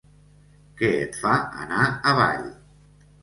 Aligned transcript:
Que 0.79 0.89
et 1.01 1.19
fa 1.25 1.35
anar 1.65 1.85
avall. 2.13 2.47